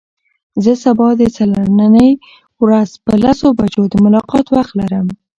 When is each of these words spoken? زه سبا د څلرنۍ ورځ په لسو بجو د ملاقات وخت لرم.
زه 0.63 0.73
سبا 0.83 1.07
د 1.17 1.21
څلرنۍ 1.37 2.11
ورځ 2.63 2.89
په 3.05 3.13
لسو 3.23 3.47
بجو 3.59 3.83
د 3.89 3.95
ملاقات 4.05 4.45
وخت 4.55 4.71
لرم. 4.79 5.07